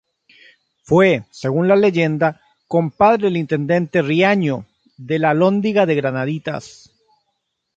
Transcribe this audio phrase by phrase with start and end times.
[0.81, 4.65] Fue, según la leyenda, compadre del intendente Riaño,
[4.97, 6.91] de la Alhóndiga de Granaditas.